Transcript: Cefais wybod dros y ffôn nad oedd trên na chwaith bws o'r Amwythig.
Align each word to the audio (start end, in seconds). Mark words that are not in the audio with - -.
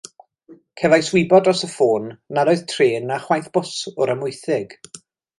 Cefais 0.81 1.09
wybod 1.15 1.43
dros 1.47 1.59
y 1.67 1.67
ffôn 1.73 2.07
nad 2.37 2.51
oedd 2.53 2.63
trên 2.71 3.05
na 3.11 3.19
chwaith 3.25 3.51
bws 3.59 3.75
o'r 3.91 4.13
Amwythig. 4.15 4.75